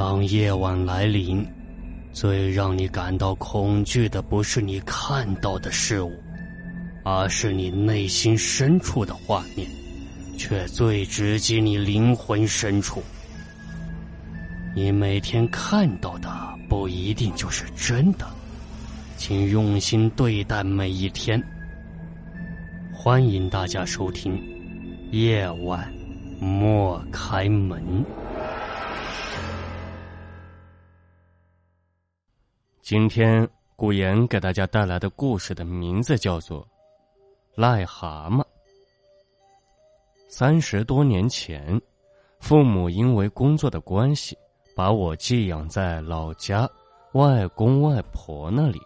[0.00, 1.46] 当夜晚来临，
[2.10, 6.18] 最让你感到恐惧的不是你看到的事物，
[7.04, 9.68] 而是你内心深处的画面，
[10.38, 13.02] 却最直击你灵魂深处。
[14.74, 16.30] 你每天看到的
[16.66, 18.26] 不一定就是真的，
[19.18, 21.38] 请用心对待每一天。
[22.90, 24.32] 欢迎大家收听
[25.10, 25.92] 《夜晚
[26.40, 27.82] 莫开门》。
[32.90, 36.66] 今天古言给大家带来的故事的名字叫做
[37.62, 38.40] 《癞蛤蟆》。
[40.28, 41.80] 三十多年前，
[42.40, 44.36] 父母因为工作的关系。
[44.74, 46.68] 把我寄养在老家，
[47.12, 48.80] 外公外婆那里。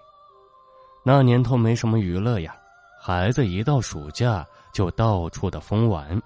[1.02, 2.54] 那年头没什么娱乐呀，
[3.00, 6.22] 孩子一到暑假就到处的疯玩。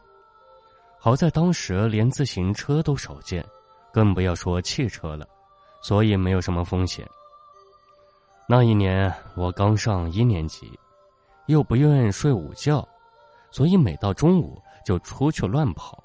[0.99, 3.47] 好在当时连自行车都少见，
[3.93, 5.25] 更不要说汽车了，
[5.81, 7.09] 所以没有什么风险。
[8.51, 10.73] 那一年我刚上一年级，
[11.49, 12.89] 又不愿睡午觉，
[13.51, 16.03] 所以每到中午就出去乱跑。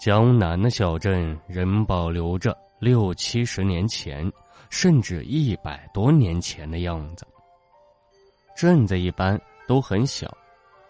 [0.00, 4.28] 江南的小镇仍保留着六七十年前，
[4.68, 7.24] 甚至一百多年前的样子。
[8.56, 10.28] 镇子一般都很小，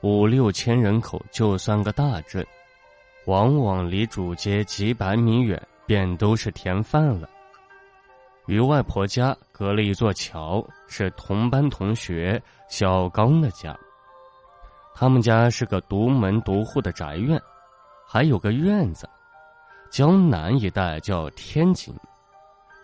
[0.01, 2.43] 五六千人口就算个大镇，
[3.27, 7.29] 往往离主街几百米远便都是田饭了。
[8.47, 13.77] 与外婆家隔了一座桥，是同班同学小刚的家。
[14.95, 17.41] 他们家是个独门独户的宅院。
[18.09, 19.09] 还有个院子，
[19.91, 21.93] 江南一带叫天井，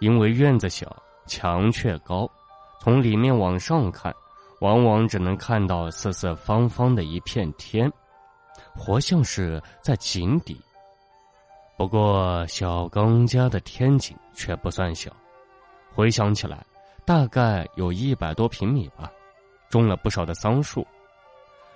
[0.00, 2.28] 因为院子小，墙却高，
[2.80, 4.12] 从里面往上看，
[4.60, 7.90] 往往只能看到四四方方的一片天，
[8.74, 10.60] 活像是在井底。
[11.78, 15.08] 不过小刚家的天井却不算小，
[15.94, 16.64] 回想起来，
[17.04, 19.10] 大概有一百多平米吧，
[19.68, 20.86] 种了不少的桑树。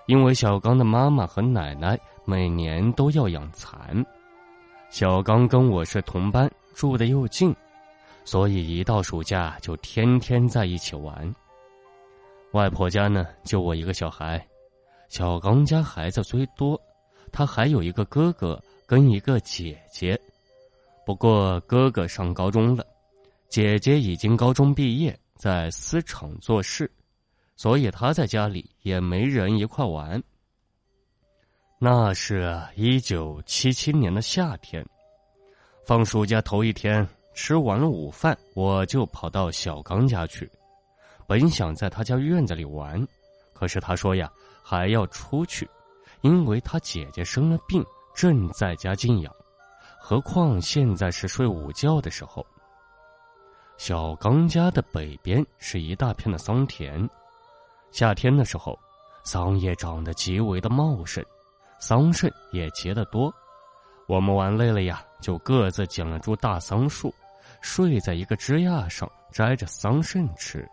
[0.07, 4.05] 因为小刚的妈妈和奶奶每年都要养蚕，
[4.89, 7.55] 小刚跟我是同班，住的又近，
[8.25, 11.35] 所以一到暑假就天天在一起玩。
[12.53, 14.41] 外婆家呢就我一个小孩，
[15.09, 16.81] 小刚家孩子虽多，
[17.33, 20.19] 他还有一个哥哥跟一个姐姐，
[21.05, 22.87] 不过哥哥上高中了，
[23.49, 26.91] 姐姐已经高中毕业，在丝厂做事。
[27.57, 30.23] 所以他在家里也没人一块玩。
[31.79, 34.85] 那是一九七七年的夏天，
[35.87, 40.51] 放暑假头一天，吃完了午饭，我就跑到小刚家去。
[41.27, 43.03] 本想在他家院子里玩，
[43.55, 44.31] 可是他说呀，
[44.63, 45.67] 还要出去，
[46.21, 47.83] 因为他姐姐生了病，
[48.15, 49.33] 正在家静养。
[49.99, 52.47] 何况现在是睡午觉的时候。
[53.79, 57.09] 小刚家的北边是一大片的桑田。
[57.93, 58.79] 夏天的时候，
[59.25, 61.25] 桑叶长得极为的茂盛，
[61.79, 63.33] 桑葚也结得多。
[64.07, 67.13] 我们玩累了呀，就各自捡了株大桑树，
[67.61, 70.67] 睡在一个枝桠上摘着桑葚吃。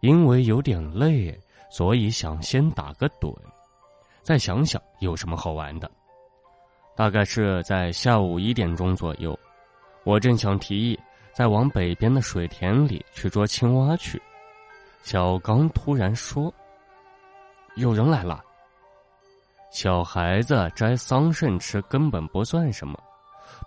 [0.00, 1.38] 因为有点累，
[1.70, 3.34] 所以想先打个盹，
[4.22, 5.90] 再想想有什么好玩的。
[6.94, 9.38] 大概是在下午一点钟左右，
[10.04, 10.98] 我正想提议
[11.32, 14.20] 再往北边的水田里去捉青蛙去。
[15.02, 16.52] 小刚突然说
[17.76, 18.42] ：“有人来了。”
[19.72, 22.96] 小孩子摘桑葚吃根本不算什么，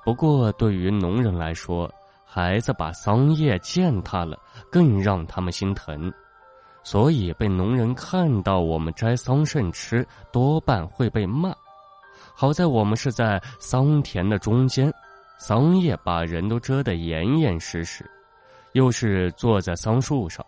[0.03, 1.91] 不过对于农人来说，
[2.23, 4.37] 孩子把桑叶践踏了，
[4.71, 6.13] 更让他们心疼。
[6.83, 11.51] 所以被农人看到我们摘桑葚吃，多半会被骂。
[12.35, 14.93] 好在我们是在桑田的中间，
[15.37, 18.09] 桑叶把人都遮得严严实实，
[18.73, 20.45] 又是坐在桑树上。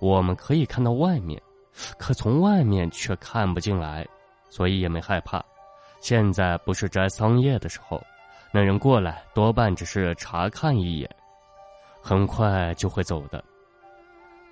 [0.00, 1.40] 我们可以看到外面，
[1.98, 4.06] 可从外面却看不进来，
[4.50, 5.42] 所以也没害怕。
[6.00, 8.02] 现在不是摘桑叶的时候，
[8.52, 11.08] 那人过来多半只是查看一眼，
[12.02, 13.42] 很快就会走的。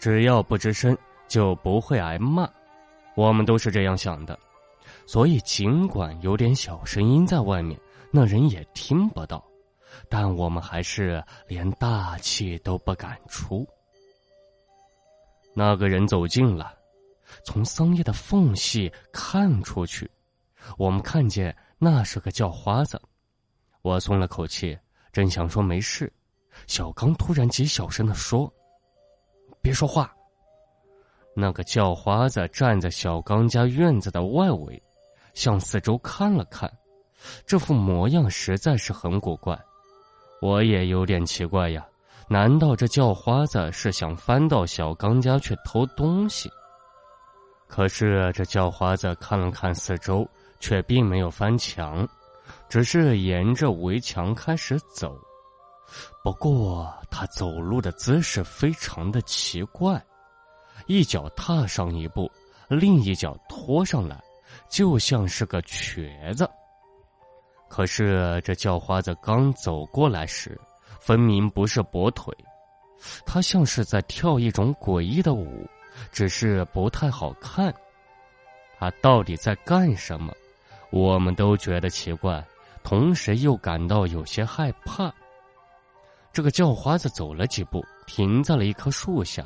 [0.00, 0.96] 只要不吱声，
[1.28, 2.48] 就不会挨骂。
[3.14, 4.38] 我们都是这样想的，
[5.06, 7.78] 所以尽管有点小声音在外面，
[8.10, 9.44] 那人也听不到，
[10.08, 13.66] 但我们还是连大气都不敢出。
[15.54, 16.76] 那个人走近了，
[17.44, 20.10] 从桑叶的缝隙看出去，
[20.76, 23.00] 我们看见那是个叫花子。
[23.82, 24.76] 我松了口气，
[25.12, 26.12] 正想说没事，
[26.66, 28.52] 小刚突然极小声的说
[29.62, 30.12] ：“别说话。”
[31.36, 34.82] 那个叫花子站在小刚家院子的外围，
[35.34, 36.72] 向四周看了看，
[37.44, 39.56] 这副模样实在是很古怪。
[40.44, 41.82] 我也有点奇怪呀，
[42.28, 46.50] 难道这叫花子是想翻到小刚家去偷东西？
[47.66, 50.28] 可是这叫花子看了看四周，
[50.60, 52.06] 却并没有翻墙，
[52.68, 55.18] 只是沿着围墙开始走。
[56.22, 59.98] 不过他走路的姿势非常的奇怪，
[60.86, 62.30] 一脚踏上一步，
[62.68, 64.22] 另一脚拖上来，
[64.68, 66.46] 就像是个瘸子。
[67.74, 70.56] 可是这叫花子刚走过来时，
[71.00, 72.32] 分明不是跛腿，
[73.26, 75.68] 他像是在跳一种诡异的舞，
[76.12, 77.74] 只是不太好看。
[78.78, 80.32] 他到底在干什么？
[80.90, 82.40] 我们都觉得奇怪，
[82.84, 85.12] 同时又感到有些害怕。
[86.32, 89.44] 这个叫花子走了几步，停在了一棵树下。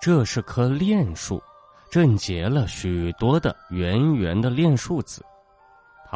[0.00, 1.42] 这是棵楝树，
[1.90, 5.24] 正结了许多的圆圆的楝树籽。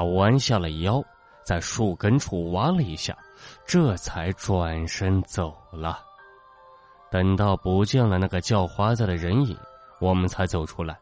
[0.00, 1.04] 他弯下了腰，
[1.42, 3.14] 在树根处挖了一下，
[3.66, 6.00] 这才转身走了。
[7.10, 9.54] 等到不见了那个叫花子的人影，
[10.00, 10.98] 我们才走出来。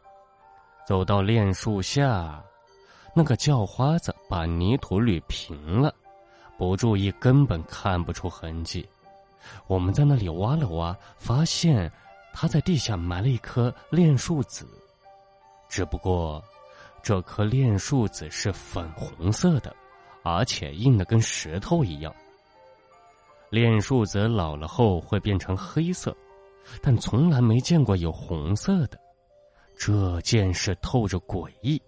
[0.85, 2.43] 走到炼树下，
[3.15, 5.95] 那个叫花子把泥土捋平了。
[6.57, 8.85] 不注意，根本看不出痕迹。
[9.69, 11.89] 我们在那里挖了挖，发现
[12.35, 14.67] 他在地下埋了一颗炼树籽，
[15.69, 16.43] 只不过
[17.09, 19.75] 这颗炼树籽是粉红色的，
[20.23, 22.15] 而且硬的跟石头一样。
[23.49, 26.15] 炼树籽老了后会变成黑色，
[26.83, 29.01] 但从来没见过有红色的。
[29.75, 31.81] 这件事透着诡异。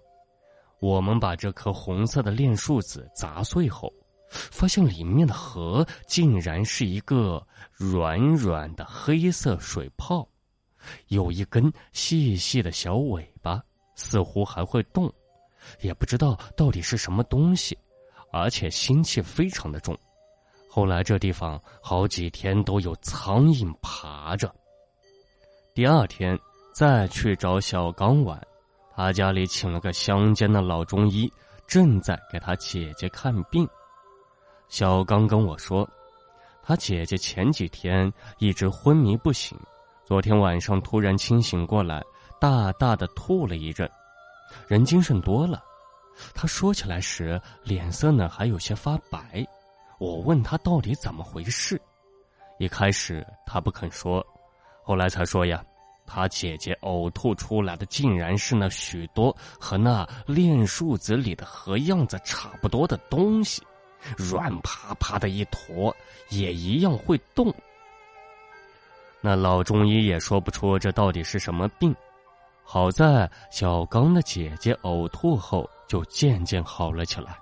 [0.78, 3.92] 我们把这颗红色的炼树籽砸碎后。
[4.30, 10.26] 发现里面的核竟然是一个软软的黑色水泡，
[11.08, 13.62] 有一根细细的小尾巴，
[14.00, 15.12] 似乎还会动，
[15.80, 17.76] 也不知道到底是什么东西，
[18.32, 19.96] 而且腥气非常的重。
[20.70, 24.52] 后来这地方好几天都有苍蝇爬着。
[25.74, 26.38] 第二天
[26.74, 28.40] 再去找小刚玩，
[28.94, 31.30] 他家里请了个乡间的老中医，
[31.66, 33.68] 正在给他姐姐看病。
[34.68, 35.86] 小刚跟我说，
[36.62, 39.58] 他姐姐前几天一直昏迷不醒，
[40.04, 42.02] 昨天晚上突然清醒过来，
[42.40, 43.88] 大大的吐了一阵，
[44.66, 45.62] 人精神多了。
[46.34, 49.46] 他说起来时脸色呢还有些发白。
[49.98, 51.80] 我问他到底怎么回事，
[52.58, 54.26] 一开始他不肯说，
[54.82, 55.62] 后来才说呀，
[56.06, 63.62] 他姐姐呕吐出来的竟然是那许多和那炼树子里的核样子差不多的东西。
[64.16, 65.94] 软趴趴的一坨，
[66.30, 67.54] 也一样会动。
[69.20, 71.94] 那老中医也说不出这到底是什么病。
[72.72, 77.36] 好在小刚的姐姐呕吐后就渐渐好了起来。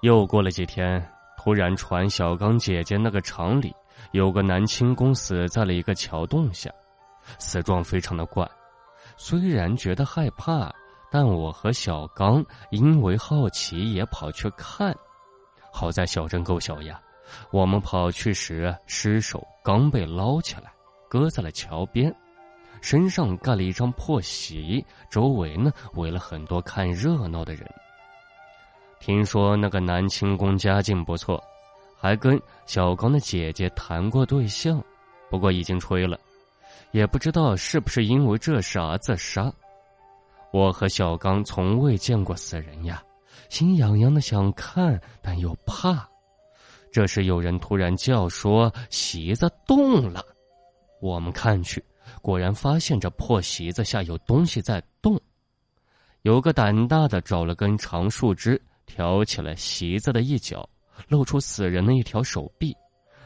[0.00, 1.06] 又过了几天，
[1.36, 3.70] 突然传小刚姐姐那个厂里
[4.12, 6.70] 有个男轻工死在了一个桥洞下，
[7.38, 8.50] 死状非常的怪。
[9.18, 10.74] 虽然觉得害怕，
[11.10, 14.96] 但我和小刚因为好奇也跑去看。
[15.70, 16.98] 好在小镇够小呀，
[17.50, 20.72] 我们跑去时，尸首刚被捞起来，
[21.10, 22.10] 搁在了桥边，
[22.82, 27.66] 身上盖了一张破席，周围呢围了很多看热闹的人。
[29.00, 31.42] 听说那个男轻工家境不错，
[31.98, 34.84] 还跟小刚的姐姐谈过对象，
[35.30, 36.18] 不过已经吹了，
[36.90, 39.50] 也不知道是不是因为这事而自杀。
[40.52, 43.02] 我和小刚从未见过死人呀。
[43.48, 46.08] 心痒痒的想看，但又怕。
[46.90, 50.24] 这时有人突然叫说：“席子动了！”
[51.02, 51.82] 我们看去，
[52.20, 55.20] 果然发现这破席子下有东西在动。
[56.22, 60.68] 有个胆大的找了根长树枝，挑起了席子的一角，
[61.08, 62.76] 露出死人的一条手臂。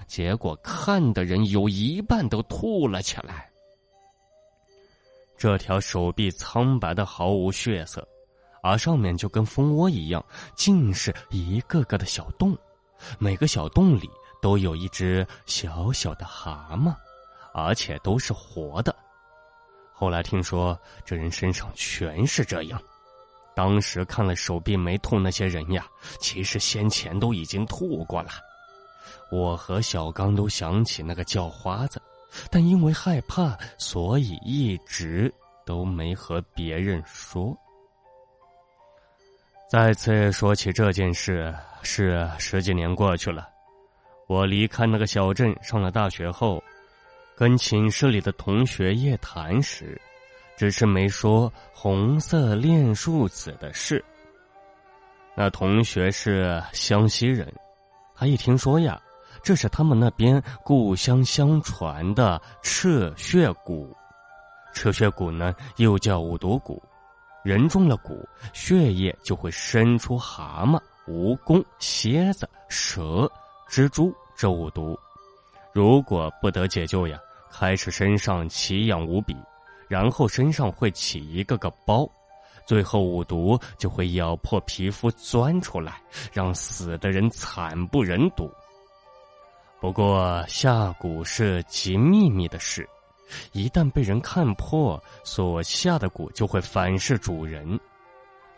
[0.06, 3.50] 结果看的人有一半都吐了起来。
[5.36, 8.06] 这条手臂苍白的毫无血色。
[8.62, 10.24] 而上面就跟蜂窝一样，
[10.56, 12.56] 尽是一个个的小洞，
[13.16, 14.10] 每个小洞里
[14.42, 16.92] 都有一只小小的蛤蟆，
[17.56, 18.94] 而且都是活的。
[19.90, 22.78] 后来听说这人身上全是这样，
[23.54, 25.86] 当时看了手臂没吐那些人呀，
[26.20, 28.28] 其实先前都已经吐过了。
[29.32, 32.00] 我和小刚都想起那个叫花子，
[32.50, 35.32] 但因为害怕，所以一直
[35.64, 37.56] 都没和别人说。
[39.70, 43.48] 再次说起这件事，是十几年过去了。
[44.28, 46.62] 我离开那个小镇，上了大学后，
[47.36, 50.00] 跟寝室里的同学夜谈时，
[50.56, 54.02] 只是没说红色炼树子的事。
[55.34, 57.52] 那同学是湘西人，
[58.14, 58.98] 他一听说呀，
[59.42, 63.86] 这是他们那边故乡相传的赤血蛊。
[64.72, 66.80] 赤血蛊呢，又叫五毒蛊，
[67.44, 68.18] 人中了蛊，
[68.54, 73.30] 血液就会生出蛤蟆、蜈蚣、蝎子、蛇、
[73.68, 74.98] 蜘蛛这五毒。
[75.74, 77.20] 如果不得解救呀，
[77.58, 79.34] 开始身上奇痒无比，
[79.88, 82.06] 然后身上会起一个个包。
[82.66, 86.02] 最后，五毒就会咬破皮肤钻出来，
[86.34, 88.52] 让死的人惨不忍睹。
[89.80, 92.86] 不过，下蛊是极秘密的事，
[93.52, 97.80] 一旦被人看破，所下的蛊就会反噬主人。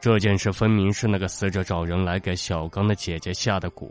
[0.01, 3.89] 这件事分明是那个死者找人来给小刚的姐姐下的蛊，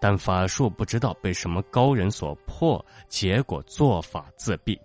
[0.00, 4.78] 但法术不知道被什么高人所破，结果做法自毙。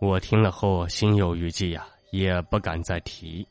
[0.00, 1.86] 我听了后心有余悸呀。
[2.10, 3.46] 也不敢再提。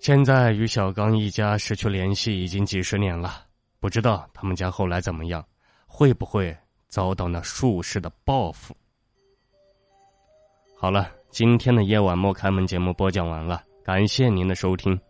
[0.00, 3.46] 现在与小刚一家失去联系已经几十年了，
[3.78, 5.46] 不知道他们家后来怎么样，
[5.86, 6.52] 会不会
[6.88, 8.76] 遭到那术士的报复？
[10.76, 15.00] 好了，今天的夜晚莫开门节目播讲完了，感谢您的收听。